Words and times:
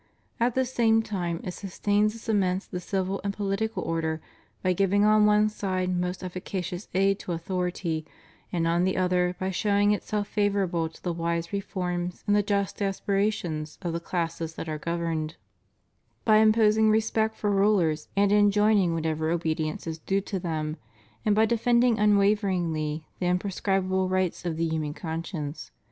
At 0.39 0.55
the 0.55 0.65
same 0.65 1.03
time 1.03 1.41
it 1.43 1.53
sus 1.53 1.79
tains 1.79 2.13
and 2.13 2.13
cements 2.13 2.65
the 2.65 2.79
civil 2.79 3.21
and 3.23 3.37
poHtical 3.37 3.85
order 3.85 4.19
by 4.63 4.73
giving 4.73 5.05
on 5.05 5.27
one 5.27 5.47
side 5.47 5.95
most 5.95 6.23
efficacious 6.23 6.87
aid 6.95 7.19
to 7.19 7.33
authority, 7.33 8.07
and 8.51 8.65
on 8.67 8.83
the 8.83 8.97
other 8.97 9.35
by 9.39 9.51
showing 9.51 9.91
itself 9.91 10.27
favorable 10.27 10.89
to 10.89 11.03
the 11.03 11.13
wise 11.13 11.53
reforms 11.53 12.23
and 12.25 12.35
the 12.35 12.41
just 12.41 12.81
aspirations 12.81 13.77
of 13.83 13.93
the 13.93 13.99
classes 13.99 14.55
that 14.55 14.67
are 14.67 14.79
governed; 14.79 15.35
by 16.25 16.37
imposing 16.37 16.89
respect 16.89 17.35
for 17.37 17.51
rulers 17.51 18.07
and 18.17 18.31
enjoining 18.31 18.95
whatever 18.95 19.29
obe 19.29 19.55
dience 19.55 19.85
is 19.85 19.99
due 19.99 20.21
to 20.21 20.39
them, 20.39 20.77
and 21.27 21.35
by 21.35 21.45
defending 21.45 21.99
unwaveringly 21.99 23.05
the 23.19 23.27
imprescriptible 23.27 24.09
rights 24.09 24.45
of 24.45 24.57
the 24.57 24.67
human 24.67 24.95
conscience. 24.95 25.69